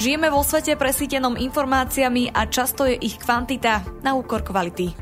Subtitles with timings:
[0.00, 4.96] Žijeme vo svete presítenom informáciami a často je ich kvantita na úkor kvality.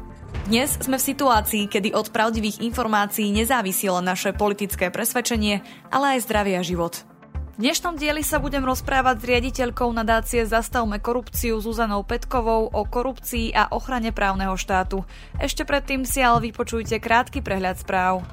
[0.50, 5.62] Dnes sme v situácii, kedy od pravdivých informácií nezávisilo naše politické presvedčenie,
[5.94, 7.06] ale aj zdravie a život.
[7.54, 13.54] V dnešnom dieli sa budem rozprávať s riaditeľkou nadácie Zastavme korupciu Zuzanou Petkovou o korupcii
[13.54, 15.06] a ochrane právneho štátu.
[15.38, 18.26] Ešte predtým si ale vypočujte krátky prehľad správ.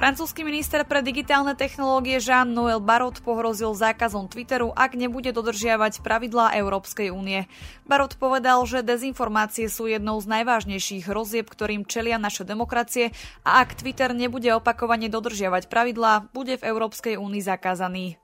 [0.00, 7.12] Francúzsky minister pre digitálne technológie Jean-Noël Barot pohrozil zákazom Twitteru, ak nebude dodržiavať pravidlá Európskej
[7.12, 7.44] únie.
[7.84, 13.12] Barot povedal, že dezinformácie sú jednou z najvážnejších hrozieb, ktorým čelia naše demokracie
[13.44, 18.16] a ak Twitter nebude opakovane dodržiavať pravidlá, bude v Európskej únii zakázaný.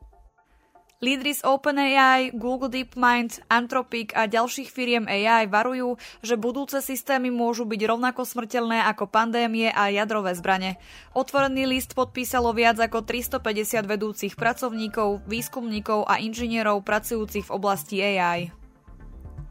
[0.96, 7.68] Lídry z OpenAI, Google DeepMind, Anthropic a ďalších firiem AI varujú, že budúce systémy môžu
[7.68, 10.80] byť rovnako smrteľné ako pandémie a jadrové zbrane.
[11.12, 18.65] Otvorený list podpísalo viac ako 350 vedúcich pracovníkov, výskumníkov a inžinierov pracujúcich v oblasti AI.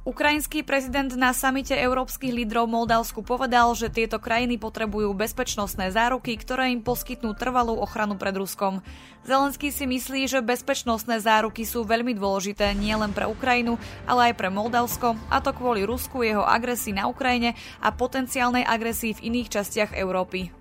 [0.05, 6.69] Ukrajinský prezident na samite európskych lídrov Moldavsku povedal, že tieto krajiny potrebujú bezpečnostné záruky, ktoré
[6.69, 8.85] im poskytnú trvalú ochranu pred Ruskom.
[9.25, 14.53] Zelenský si myslí, že bezpečnostné záruky sú veľmi dôležité nielen pre Ukrajinu, ale aj pre
[14.53, 19.97] Moldavsko, a to kvôli Rusku, jeho agresii na Ukrajine a potenciálnej agresii v iných častiach
[19.97, 20.53] Európy.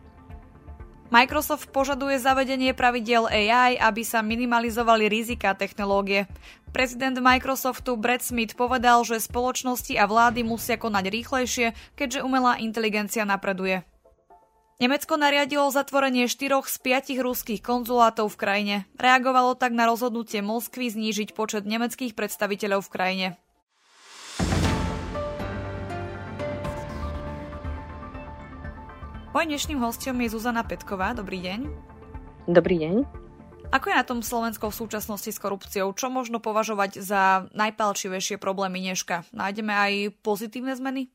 [1.13, 6.25] Microsoft požaduje zavedenie pravidel AI, aby sa minimalizovali rizika technológie.
[6.75, 13.23] Prezident Microsoftu Brad Smith povedal, že spoločnosti a vlády musia konať rýchlejšie, keďže umelá inteligencia
[13.23, 13.87] napreduje.
[14.83, 18.77] Nemecko nariadilo zatvorenie štyroch z piatich ruských konzulátov v krajine.
[18.99, 23.27] Reagovalo tak na rozhodnutie Moskvy znížiť počet nemeckých predstaviteľov v krajine.
[29.31, 31.15] Moj dnešným hostom je Zuzana Petková.
[31.15, 31.71] Dobrý deň.
[32.51, 33.24] Dobrý deň.
[33.75, 35.91] Ako je na tom Slovensko v súčasnosti s korupciou?
[35.99, 39.27] Čo možno považovať za najpalčivejšie problémy dneška?
[39.35, 39.93] Nájdeme aj
[40.23, 41.11] pozitívne zmeny?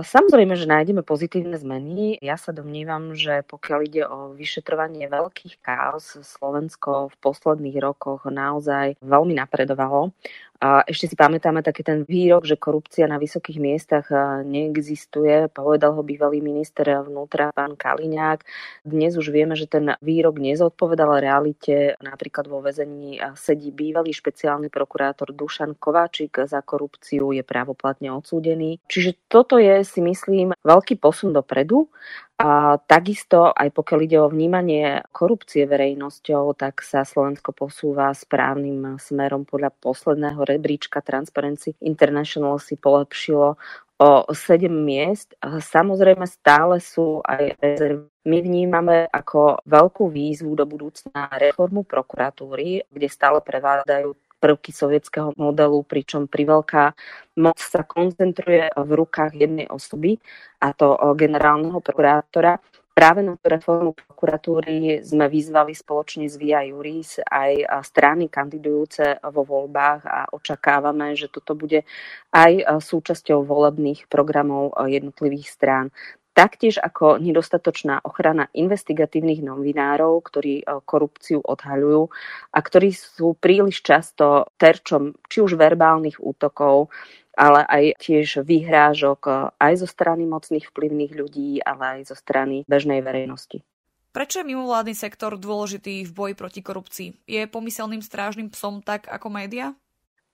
[0.00, 2.16] Samozrejme, že nájdeme pozitívne zmeny.
[2.24, 8.96] Ja sa domnívam, že pokiaľ ide o vyšetrovanie veľkých káos, Slovensko v posledných rokoch naozaj
[9.04, 10.16] veľmi napredovalo.
[10.62, 14.06] A ešte si pamätáme taký ten výrok, že korupcia na vysokých miestach
[14.46, 15.52] neexistuje.
[15.52, 18.40] Povedal ho bývalý minister vnútra pán Kaliňák.
[18.86, 21.98] Dnes už vieme, že ten výrok nezodpovedal realite.
[22.00, 28.80] Napríklad vo väzení sedí bývalý špeciálny prokurátor Dušan Kováčik za korupciu, je právoplatne odsúdený.
[28.88, 31.92] Čiže toto je, si myslím, veľký posun dopredu
[32.34, 39.46] a takisto, aj pokiaľ ide o vnímanie korupcie verejnosťou, tak sa Slovensko posúva správnym smerom
[39.46, 43.54] podľa posledného rebríčka Transparency International si polepšilo
[43.94, 45.38] o 7 miest.
[45.46, 48.10] Samozrejme stále sú aj rezervy.
[48.24, 55.80] My vnímame ako veľkú výzvu do budúcna reformu prokuratúry, kde stále prevládajú prvky sovietského modelu,
[55.88, 56.92] pričom priveľká
[57.40, 60.20] moc sa koncentruje v rukách jednej osoby,
[60.60, 62.60] a to generálneho prokurátora.
[62.94, 69.42] Práve na tú reformu prokuratúry sme vyzvali spoločne s Via Juris aj strany kandidujúce vo
[69.42, 71.82] voľbách a očakávame, že toto bude
[72.30, 75.90] aj súčasťou volebných programov jednotlivých strán.
[76.34, 82.10] Taktiež ako nedostatočná ochrana investigatívnych novinárov, ktorí e, korupciu odhaľujú
[82.50, 86.90] a ktorí sú príliš často terčom či už verbálnych útokov,
[87.38, 92.66] ale aj tiež vyhrážok e, aj zo strany mocných vplyvných ľudí, ale aj zo strany
[92.66, 93.62] bežnej verejnosti.
[94.10, 97.30] Prečo je mimovládny sektor dôležitý v boji proti korupcii?
[97.30, 99.70] Je pomyselným strážnym psom tak ako média?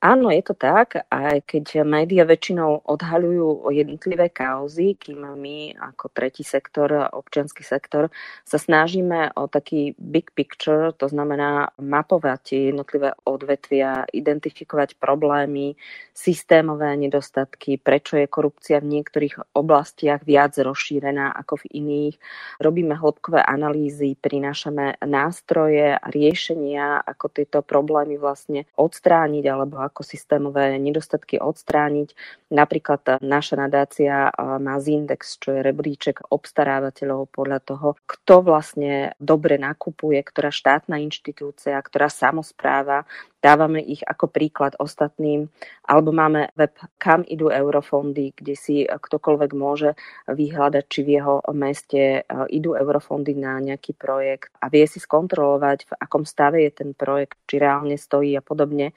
[0.00, 6.40] Áno, je to tak, aj keď médiá väčšinou odhaľujú jednotlivé kauzy, kým my ako tretí
[6.40, 8.08] sektor, občianský sektor,
[8.48, 15.76] sa snažíme o taký big picture, to znamená mapovať jednotlivé odvetvia, identifikovať problémy,
[16.16, 22.16] systémové nedostatky, prečo je korupcia v niektorých oblastiach viac rozšírená ako v iných.
[22.56, 30.78] Robíme hĺbkové analýzy, prinášame nástroje a riešenia, ako tieto problémy vlastne odstrániť alebo ako systémové
[30.78, 32.14] nedostatky odstrániť.
[32.54, 40.22] Napríklad naša nadácia má Zindex, čo je rebríček obstarávateľov podľa toho, kto vlastne dobre nakupuje,
[40.22, 43.10] ktorá štátna inštitúcia, ktorá samozpráva
[43.40, 45.48] dávame ich ako príklad ostatným,
[45.88, 49.96] alebo máme web Kam idú eurofondy, kde si ktokoľvek môže
[50.28, 55.92] vyhľadať, či v jeho meste idú eurofondy na nejaký projekt a vie si skontrolovať, v
[55.96, 58.92] akom stave je ten projekt, či reálne stojí a podobne.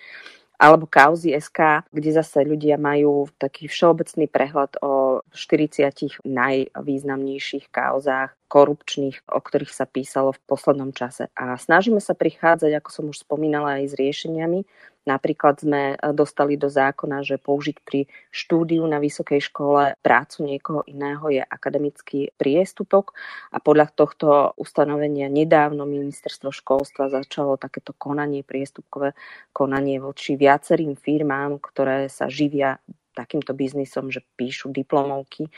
[0.64, 9.28] Alebo kauzy SK, kde zase ľudia majú taký všeobecný prehľad o 40 najvýznamnejších kauzách korupčných,
[9.28, 11.28] o ktorých sa písalo v poslednom čase.
[11.36, 14.64] A snažíme sa prichádzať, ako som už spomínala, aj s riešeniami.
[15.06, 21.28] Napríklad sme dostali do zákona, že použiť pri štúdiu na vysokej škole prácu niekoho iného
[21.30, 23.14] je akademický priestupok
[23.52, 29.14] a podľa tohto ustanovenia nedávno ministerstvo školstva začalo takéto konanie, priestupkové
[29.52, 32.80] konanie voči viac viacerým firmám, ktoré sa živia
[33.12, 35.52] takýmto biznisom, že píšu diplomovky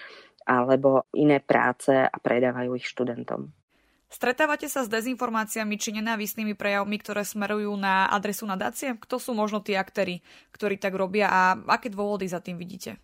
[0.49, 3.53] alebo iné práce a predávajú ich študentom.
[4.15, 8.95] Stretávate sa s dezinformáciami či nenávistnými prejavmi, ktoré smerujú na adresu nadácie?
[8.95, 10.23] Kto sú možno tí aktéry,
[10.55, 12.95] ktorí tak robia a aké dôvody za tým vidíte?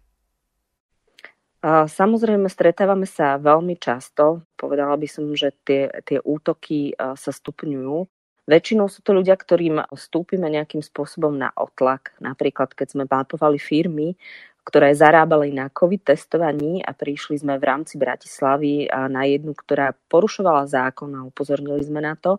[1.68, 4.48] Samozrejme, stretávame sa veľmi často.
[4.56, 8.08] Povedala by som, že tie, tie útoky sa stupňujú.
[8.48, 12.16] Väčšinou sú to ľudia, ktorým vstúpime nejakým spôsobom na otlak.
[12.24, 14.16] Napríklad, keď sme mapovali firmy,
[14.62, 20.70] ktoré zarábali na COVID testovaní a prišli sme v rámci Bratislavy na jednu, ktorá porušovala
[20.70, 22.38] zákon a upozornili sme na to.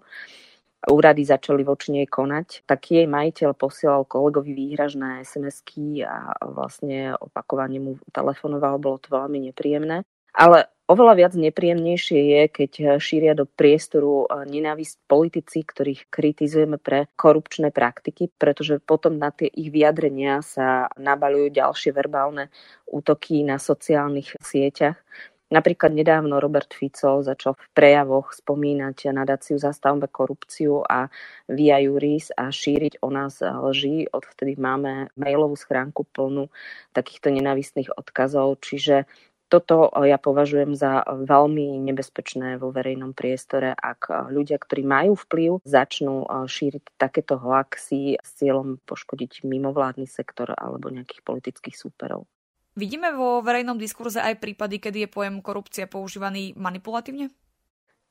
[0.83, 7.79] Úrady začali voči nej konať, tak jej majiteľ posielal kolegovi výhražné SMS-ky a vlastne opakovane
[7.79, 10.03] mu telefonoval, bolo to veľmi nepríjemné.
[10.35, 17.09] Ale Oveľa viac nepríjemnejšie je, keď šíria do priestoru eh, nenávisť politici, ktorých kritizujeme pre
[17.17, 22.53] korupčné praktiky, pretože potom na tie ich vyjadrenia sa nabalujú ďalšie verbálne
[22.85, 25.01] útoky na sociálnych sieťach.
[25.53, 31.13] Napríklad nedávno Robert Fico začal v prejavoch spomínať nadáciu zastavme korupciu a
[31.45, 34.09] Via Juris a šíriť o nás lži.
[34.09, 36.49] Odvtedy máme mailovú schránku plnú
[36.97, 39.05] takýchto nenavistných odkazov, čiže
[39.53, 46.25] toto ja považujem za veľmi nebezpečné vo verejnom priestore, ak ľudia, ktorí majú vplyv, začnú
[46.49, 52.25] šíriť takéto hoaxy s cieľom poškodiť mimovládny sektor alebo nejakých politických súperov.
[52.73, 57.29] Vidíme vo verejnom diskurze aj prípady, kedy je pojem korupcia používaný manipulatívne?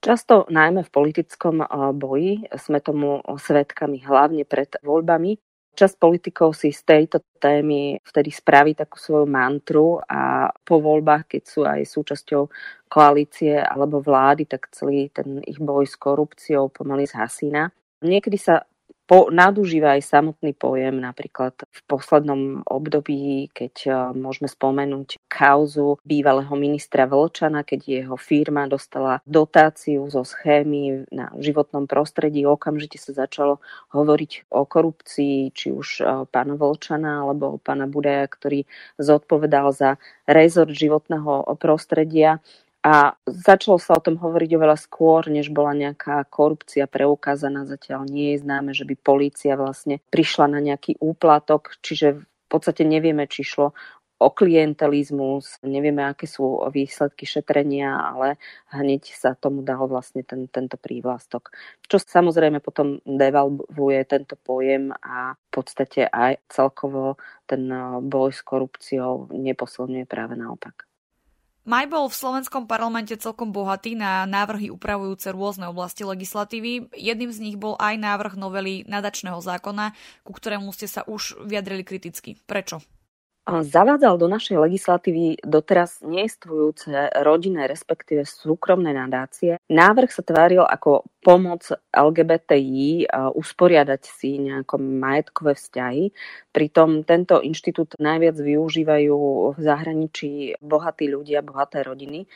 [0.02, 1.66] Často najmä v politickom
[1.98, 5.38] boji sme tomu svetkami hlavne pred voľbami,
[5.72, 11.44] Časť politikov si z tejto témy vtedy spraví takú svoju mantru a po voľbách, keď
[11.48, 12.44] sú aj súčasťou
[12.92, 17.72] koalície alebo vlády, tak celý ten ich boj s korupciou pomaly zhasína.
[18.04, 18.68] Niekedy sa
[19.12, 26.56] po, nadužíva aj samotný pojem, napríklad v poslednom období, keď e, môžeme spomenúť kauzu bývalého
[26.56, 33.60] ministra Vlčana, keď jeho firma dostala dotáciu zo schémy na životnom prostredí, okamžite sa začalo
[33.92, 38.64] hovoriť o korupcii, či už e, pána Vlčana alebo pána Budaja, ktorý
[38.96, 42.40] zodpovedal za rezort životného prostredia
[42.82, 47.70] a začalo sa o tom hovoriť oveľa skôr, než bola nejaká korupcia preukázaná.
[47.70, 52.82] Zatiaľ nie je známe, že by polícia vlastne prišla na nejaký úplatok, čiže v podstate
[52.82, 53.78] nevieme, či šlo
[54.22, 58.38] o klientelizmus, nevieme, aké sú výsledky šetrenia, ale
[58.70, 61.50] hneď sa tomu dal vlastne ten, tento prívlastok.
[61.90, 67.18] Čo samozrejme potom devalvuje tento pojem a v podstate aj celkovo
[67.50, 67.66] ten
[68.06, 70.91] boj s korupciou neposilňuje práve naopak.
[71.62, 76.90] Maj bol v slovenskom parlamente celkom bohatý na návrhy upravujúce rôzne oblasti legislatívy.
[76.98, 79.94] Jedným z nich bol aj návrh novely nadačného zákona,
[80.26, 82.34] ku ktorému ste sa už vyjadrili kriticky.
[82.50, 82.82] Prečo?
[83.60, 89.60] Zavádzal do našej legislatívy doteraz neestvujúce rodinné, respektíve súkromné nadácie.
[89.68, 96.16] Návrh sa tváril ako pomoc LGBTI usporiadať si nejaké majetkové vzťahy.
[96.56, 99.20] Pritom tento inštitút najviac využívajú
[99.54, 102.32] v zahraničí bohatí ľudia, bohaté rodiny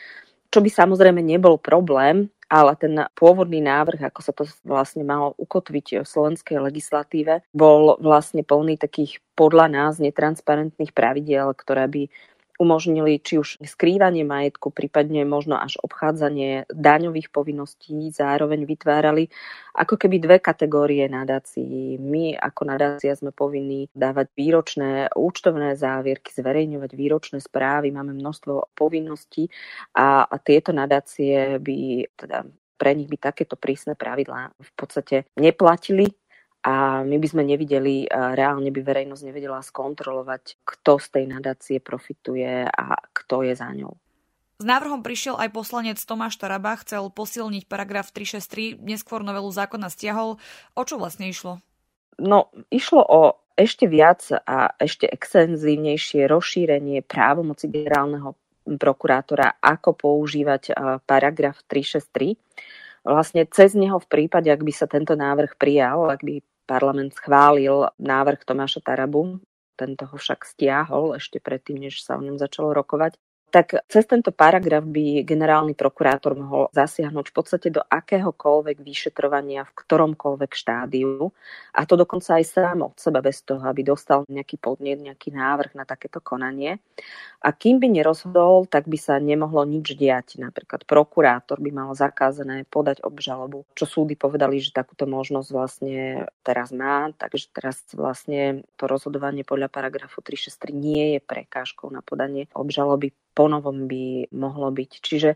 [0.55, 5.99] čo by samozrejme nebol problém, ale ten pôvodný návrh, ako sa to vlastne malo ukotviť
[5.99, 12.03] v slovenskej legislatíve, bol vlastne plný takých podľa nás netransparentných pravidiel, ktoré by
[12.55, 19.27] umožnili či už skrývanie majetku, prípadne možno až obchádzanie daňových povinností, zároveň vytvárali
[19.75, 21.99] ako keby dve kategórie nadácií.
[21.99, 29.51] My ako nadácia sme povinní dávať výročné účtovné závierky, zverejňovať výročné správy, máme množstvo povinností
[29.95, 32.45] a, tieto nadácie by teda
[32.75, 36.11] pre nich by takéto prísne pravidlá v podstate neplatili
[36.65, 42.65] a my by sme nevideli, reálne by verejnosť nevedela skontrolovať, kto z tej nadácie profituje
[42.65, 43.93] a kto je za ňou.
[44.55, 50.41] S návrhom prišiel aj poslanec Tomáš Taraba, chcel posilniť paragraf 363, neskôr novelu zákona stiahol.
[50.73, 51.61] O čo vlastne išlo?
[52.17, 53.21] No, išlo o
[53.59, 58.33] ešte viac a ešte extenzívnejšie rozšírenie právomoci generálneho
[58.65, 62.39] prokurátora, ako používať paragraf 363.
[63.05, 67.89] Vlastne cez neho v prípade, ak by sa tento návrh prijal, ak by parlament schválil
[68.01, 69.39] návrh Tomáša Tarabu,
[69.75, 73.19] tento ho však stiahol ešte predtým, než sa o ňom začalo rokovať
[73.55, 79.71] tak cez tento paragraf by generálny prokurátor mohol zasiahnuť v podstate do akéhokoľvek vyšetrovania v
[79.79, 81.31] ktoromkoľvek štádiu
[81.71, 85.71] a to dokonca aj sám od seba bez toho, aby dostal nejaký podnet, nejaký návrh
[85.71, 86.83] na takéto konanie.
[87.39, 90.35] A kým by nerozhodol, tak by sa nemohlo nič diať.
[90.35, 96.75] Napríklad prokurátor by mal zakázané podať obžalobu, čo súdy povedali, že takúto možnosť vlastne teraz
[96.75, 103.15] má, takže teraz vlastne to rozhodovanie podľa paragrafu 363 nie je prekážkou na podanie obžaloby
[103.35, 104.91] ponovom by mohlo byť.
[105.03, 105.35] Čiže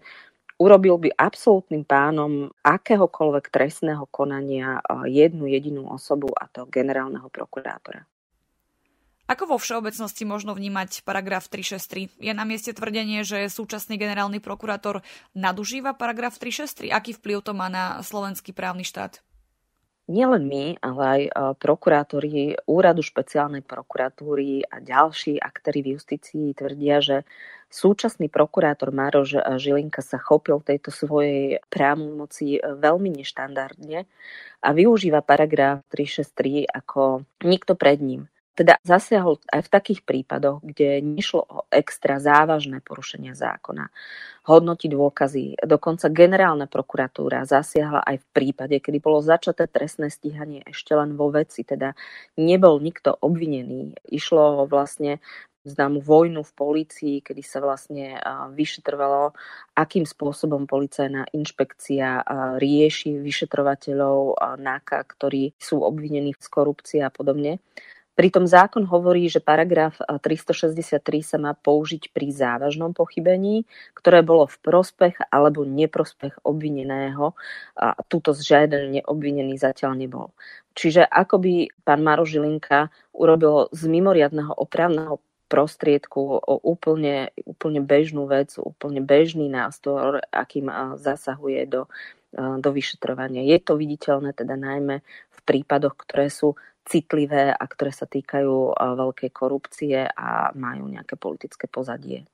[0.56, 8.08] urobil by absolútnym pánom akéhokoľvek trestného konania jednu jedinú osobu, a to generálneho prokurátora.
[9.30, 12.18] Ako vo všeobecnosti možno vnímať paragraf 363?
[12.18, 15.06] Je na mieste tvrdenie, že súčasný generálny prokurátor
[15.38, 16.90] nadužíva paragraf 363?
[16.90, 19.22] Aký vplyv to má na slovenský právny štát?
[20.10, 26.98] Nielen my, ale aj e, prokurátori Úradu špeciálnej prokuratúry a ďalší aktéry v justícii tvrdia,
[27.00, 27.18] že
[27.70, 34.10] súčasný prokurátor Maroš Žilinka sa chopil tejto svojej právomoci e, veľmi neštandardne
[34.66, 38.26] a využíva paragraf 363 ako nikto pred ním.
[38.60, 43.88] Teda zasiahol aj v takých prípadoch, kde nešlo o extra závažné porušenia zákona.
[44.52, 45.64] Hodnotí dôkazy.
[45.64, 51.32] Dokonca generálna prokuratúra zasiahla aj v prípade, kedy bolo začaté trestné stíhanie ešte len vo
[51.32, 51.96] veci, teda
[52.36, 53.96] nebol nikto obvinený.
[54.12, 55.24] Išlo vlastne
[55.64, 58.20] známu vojnu v polícii, kedy sa vlastne
[58.56, 59.36] vyšetrovalo,
[59.76, 62.28] akým spôsobom policajná inšpekcia
[62.60, 67.64] rieši vyšetrovateľov NAKA, ktorí sú obvinení z korupcie a podobne.
[68.20, 73.64] Pritom zákon hovorí, že paragraf 363 sa má použiť pri závažnom pochybení,
[73.96, 77.32] ktoré bolo v prospech alebo neprospech obvineného.
[77.80, 80.36] A túto žiaden neobvinený zatiaľ nebol.
[80.76, 81.54] Čiže ako by
[81.88, 89.48] pán Maro Žilinka urobil z mimoriadného opravného prostriedku o úplne, úplne bežnú vec, úplne bežný
[89.48, 90.68] nástroj, akým
[91.00, 91.88] zasahuje do,
[92.36, 93.42] do vyšetrovania.
[93.42, 95.02] Je to viditeľné teda najmä
[95.50, 96.54] prípadoch, ktoré sú
[96.86, 102.30] citlivé a ktoré sa týkajú veľkej korupcie a majú nejaké politické pozadie.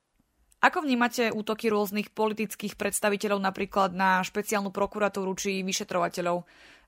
[0.60, 6.44] Ako vnímate útoky rôznych politických predstaviteľov napríklad na špeciálnu prokuratúru či vyšetrovateľov?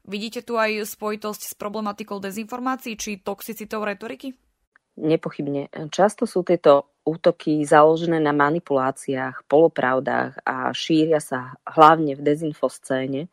[0.08, 4.32] Vidíte tu aj spojitosť s problematikou dezinformácií či toxicitou retoriky?
[4.98, 5.68] Nepochybne.
[5.92, 13.28] Často sú tieto útoky založené na manipuláciách, polopravdách a šíria sa hlavne v dezinfoscéne.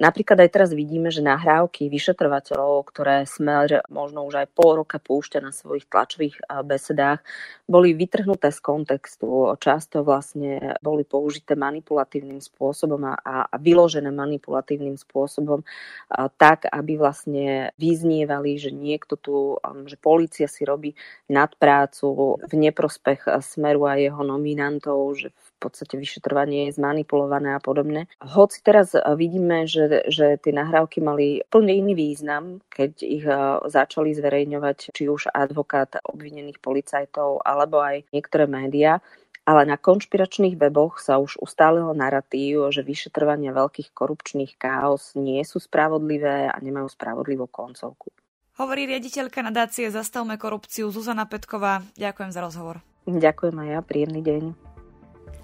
[0.00, 5.44] Napríklad aj teraz vidíme, že nahrávky vyšetrovateľov, ktoré Smer možno už aj pol roka púšťa
[5.44, 7.20] na svojich tlačových besedách,
[7.68, 9.52] boli vytrhnuté z kontextu.
[9.60, 15.60] Často vlastne boli použité manipulatívnym spôsobom a, a vyložené manipulatívnym spôsobom
[16.08, 20.96] a tak, aby vlastne vyznievali, že niekto tu, že policia si robí
[21.28, 28.10] nadprácu v neprospech Smeru a jeho nominantov, že v podstate vyšetrovanie je zmanipulované a podobne.
[28.18, 34.14] Hoci teraz vidíme, že že, tie nahrávky mali plne iný význam, keď ich eh, začali
[34.16, 39.04] zverejňovať či už advokát obvinených policajtov alebo aj niektoré médiá.
[39.42, 45.58] Ale na konšpiračných weboch sa už ustálilo narratív, že vyšetrovania veľkých korupčných chaos nie sú
[45.58, 48.14] spravodlivé a nemajú spravodlivú koncovku.
[48.62, 51.82] Hovorí riaditeľka nadácie Zastavme korupciu Zuzana Petková.
[51.98, 52.86] Ďakujem za rozhovor.
[53.10, 54.71] Ďakujem aj ja, príjemný deň.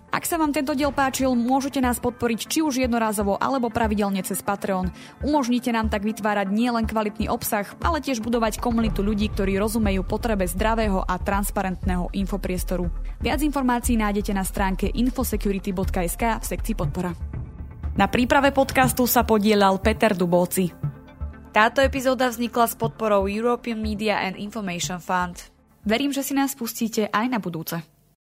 [0.08, 4.40] Ak sa vám tento diel páčil, môžete nás podporiť či už jednorázovo alebo pravidelne cez
[4.40, 4.88] Patreon.
[5.20, 10.48] Umožnite nám tak vytvárať nielen kvalitný obsah, ale tiež budovať komunitu ľudí, ktorí rozumejú potrebe
[10.48, 12.88] zdravého a transparentného infopriestoru.
[13.20, 17.12] Viac informácií nájdete na stránke infosecurity.sk v sekcii podpora.
[18.00, 20.72] Na príprave podcastu sa podielal Peter Dubovci.
[21.52, 25.52] Táto epizóda vznikla s podporou European Media and Information Fund.
[25.84, 27.97] Verím, že si nás pustíte aj na budúce.